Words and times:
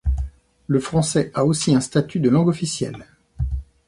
Le 0.65 0.79
français 0.79 1.29
a 1.35 1.45
aussi 1.45 1.75
un 1.75 1.79
statut 1.79 2.19
de 2.19 2.27
langue 2.31 2.47
officielle. 2.47 3.05